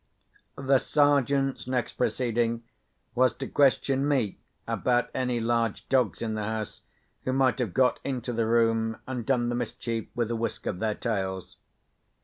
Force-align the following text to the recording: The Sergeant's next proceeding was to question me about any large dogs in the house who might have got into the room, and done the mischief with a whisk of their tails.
The 0.57 0.79
Sergeant's 0.79 1.67
next 1.67 1.93
proceeding 1.93 2.63
was 3.13 3.35
to 3.35 3.47
question 3.47 4.07
me 4.07 4.39
about 4.67 5.11
any 5.13 5.39
large 5.39 5.87
dogs 5.89 6.23
in 6.23 6.33
the 6.33 6.41
house 6.43 6.81
who 7.23 7.31
might 7.33 7.59
have 7.59 7.75
got 7.75 7.99
into 8.03 8.33
the 8.33 8.47
room, 8.47 8.97
and 9.05 9.27
done 9.27 9.49
the 9.49 9.53
mischief 9.55 10.07
with 10.15 10.31
a 10.31 10.35
whisk 10.35 10.65
of 10.65 10.79
their 10.79 10.95
tails. 10.95 11.55